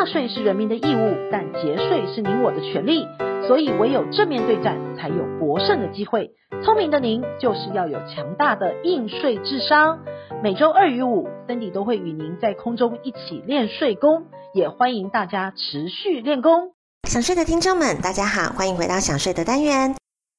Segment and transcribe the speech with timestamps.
[0.00, 3.06] 纳税是人民的义务，但节税是您我的权利，
[3.46, 6.30] 所以唯有正面对战，才有博胜的机会。
[6.64, 9.98] 聪明的您就是要有强大的应税智商。
[10.42, 16.72] 每周二与五，Cindy 都会与您在空中一起练税功，也欢迎大家持续练功。
[17.06, 19.94] 想税的听众们，大家好，欢迎回到想税的单元。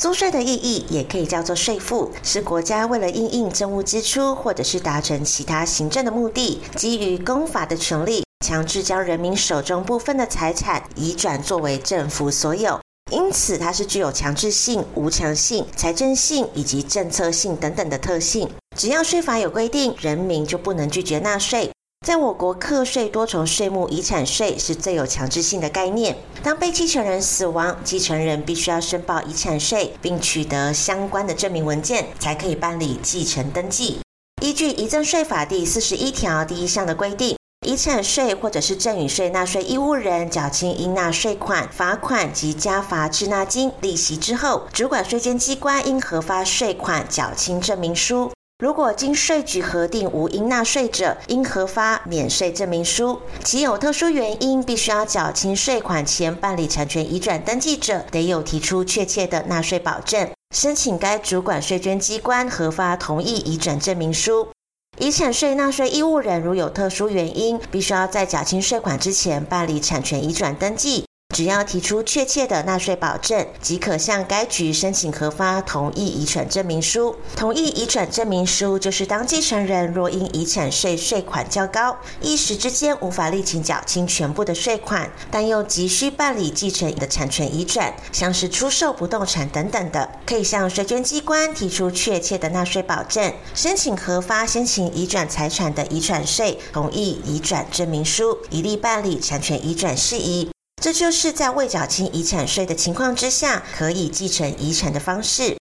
[0.00, 12.78] 租税的意义也可以叫做税负，是国家为了应应政务支出或者是达成其他行政的目的，基于公法的权利，强制将人民手中部分的财产移转作为政府所有。
[13.10, 18.50] 因此，它是具有强制性、无偿性、财政性以及政策性等等的特性。
[18.76, 21.70] 只要税法有规定，人民就不能拒绝纳税。
[22.06, 26.14] 在我国，课税多重税目遗产税是最有强制性的概念。
[26.42, 34.00] 当被继承人死亡，继承人必须要申报遗产税，并取得相关的证明文件，才可以办理继承登记。
[34.42, 37.34] 依据《遗赠税法》第四十一条第一项的规定。
[37.64, 48.30] 遗产税或者是赠与税纳税义务人缴清应纳税款、罚款及加罚滞纳金、利息之后，主管税捐机关应核发税款缴清证明书。
[48.58, 53.20] 如果经税局核定无应纳税者，应核发免税证明书。
[53.42, 64.48] 其有特殊原因必须要缴清税款前办理产权移转登记者，得有提出确切的纳税保证，申请该主管税捐机关核发同意移转证明书。
[64.98, 71.04] 遗产税纳税义务人如有特殊原因，必须要在缴清税款之前办理产权移转登记。
[71.34, 77.16] 只要提出确切的纳税保证，即可向该局申请核发同意遗产证明书。
[77.34, 100.53] 同意遗产证明书就是当继承人若因遗产税税款较高，一时之间无法立即缴清全部的税款，但又急需办理继承的产权移转，像是出售不动产等等的，可以向税捐机关提出确切的纳税保证，申请核发先行移转财产的遗产税同意移转证明书，以利办理产权移转事宜。
[100.84, 105.56] 这就是在未缴清遗产税的情况之下，可以继承遗产的方式。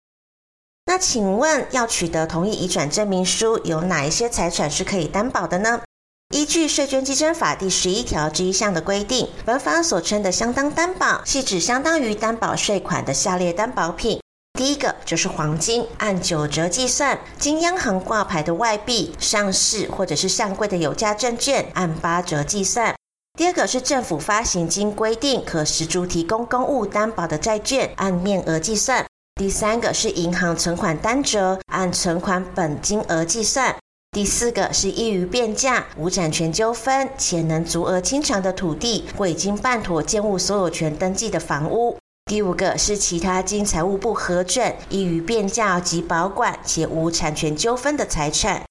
[0.85, 5.81] 那请问，要取得同意移转证明书，有哪一些财产是可以担保的呢？
[6.33, 14.21] 依据《税捐稽征法》第十一条之一项的规定，本法所称的相当担保，系指相当于担保税款的下列担保品。
[14.57, 22.95] 第一个就是黄金，按九折计算；经央行挂牌的外币、上市或者是上柜的有价证券，按八折计算。
[23.39, 29.01] 第二个是政府发行经规定可十足提供公务担保的债券，按面额计算；
[29.35, 33.73] 第三个是银行存款单折，按存款本金额计算；
[34.11, 41.95] 第四个是易于变价、无产权纠纷且能足额清偿的土地或已经办妥建物所有权登记的房屋；
[42.25, 48.63] 第五个是其他经财务部核准、易于变价及保管且无产权纠纷的财产。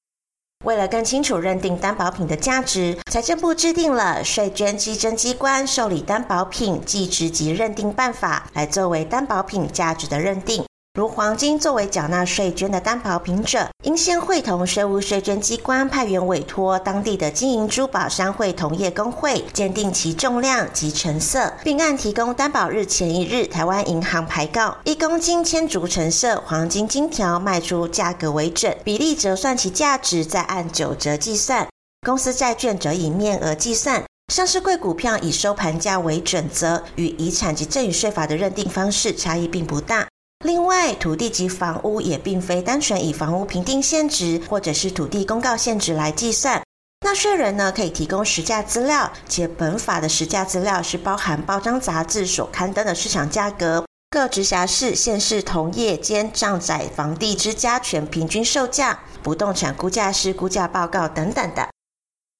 [0.65, 10.65] 为了更清楚认定担保品的价值，财政部制定了税捐稽征机关受理担保品计值及认定办法，来作为担保品价值的认定。
[10.95, 31.69] 如黄金作为缴纳税捐的担保品者，应先会同税务税捐机关派员委托当地的金银珠宝商会同业公会鉴定其重量及成色，并按提供担保日前一日台湾银行牌告一公斤千足成色黄金金条卖出价格为准，比例折算其价值，再按九折计算。
[32.05, 40.09] 公司债券则以面额计算，上市柜股票以收盘价为准则，与遗产及赠与税法的认定方式差异并不大。
[40.45, 46.63] 另外，土地及房屋也并非单纯以房屋评定现值或者是土地公告现值来计算。
[47.05, 61.69] 纳税人呢，可以提供实价资料，且本法的实价资料是包含报章杂志所刊登的市场价格、各直辖市、县市同业间账载房地之加权平均售价、不动产估价师估价报告等等的。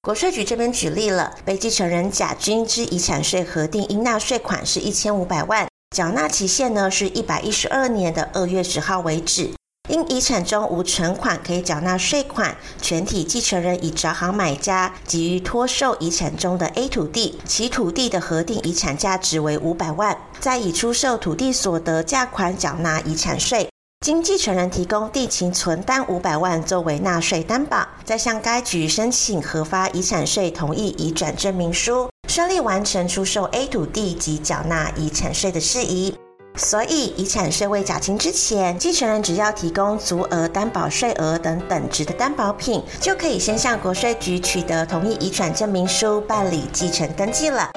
[0.01, 5.67] 国税局这边举例了，被继承人甲君之遗产税核定应纳税款是一千五百万。
[5.95, 9.51] 缴纳期限呢是一百一十二年的二月十号为止。
[9.89, 23.67] 因遗产中无存款可以缴纳税款，全体继承人已找好买家，急于托售遗产中的 A 土地，其土地的核定遗产价值为五百万，再以出售土地所得价款缴纳遗产税。
[24.05, 36.15] 经继承人提供地勤存单五百万作为纳税担保，再向该局申请核发遗产税同意移转证明书，顺利完成出售 A 土地及缴纳遗产税的事宜。
[36.55, 47.71] 所以遗产税未缴清之前，继承人只要提供足额担保税额等等值的担保品，就可以先向国税局取得同意遗产证明书，办理继承登记了。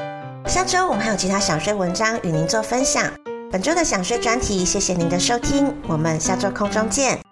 [0.46, 3.10] 下周我们还有其他享税文章与您做分享。
[3.50, 7.31] 本周的享税专题，谢谢您的收听，我们下周空中见。